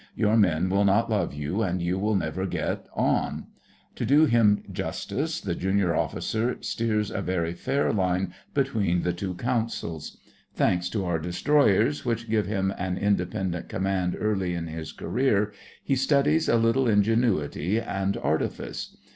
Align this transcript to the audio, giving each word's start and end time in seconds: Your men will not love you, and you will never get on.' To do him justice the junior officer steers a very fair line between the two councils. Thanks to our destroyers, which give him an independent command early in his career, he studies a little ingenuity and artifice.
Your 0.15 0.35
men 0.35 0.67
will 0.67 0.83
not 0.83 1.11
love 1.11 1.31
you, 1.31 1.61
and 1.61 1.79
you 1.79 1.99
will 1.99 2.15
never 2.15 2.47
get 2.47 2.87
on.' 2.95 3.45
To 3.97 4.03
do 4.03 4.25
him 4.25 4.63
justice 4.71 5.39
the 5.39 5.53
junior 5.53 5.95
officer 5.95 6.57
steers 6.63 7.11
a 7.11 7.21
very 7.21 7.53
fair 7.53 7.93
line 7.93 8.33
between 8.55 9.03
the 9.03 9.13
two 9.13 9.35
councils. 9.35 10.17
Thanks 10.55 10.89
to 10.89 11.05
our 11.05 11.19
destroyers, 11.19 12.03
which 12.03 12.31
give 12.31 12.47
him 12.47 12.73
an 12.79 12.97
independent 12.97 13.69
command 13.69 14.17
early 14.19 14.55
in 14.55 14.65
his 14.65 14.91
career, 14.91 15.53
he 15.83 15.95
studies 15.95 16.49
a 16.49 16.57
little 16.57 16.87
ingenuity 16.87 17.79
and 17.79 18.17
artifice. 18.17 18.97